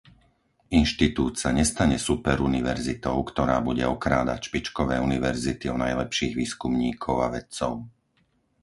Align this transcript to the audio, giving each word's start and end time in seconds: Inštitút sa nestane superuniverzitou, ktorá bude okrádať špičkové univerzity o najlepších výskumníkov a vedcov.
Inštitút 0.81 1.33
sa 1.43 1.49
nestane 1.59 1.97
superuniverzitou, 2.07 3.17
ktorá 3.31 3.57
bude 3.67 3.83
okrádať 3.95 4.39
špičkové 4.49 4.95
univerzity 5.09 5.65
o 5.73 5.77
najlepších 5.83 6.33
výskumníkov 6.41 7.15
a 7.21 7.27
vedcov. 7.37 7.73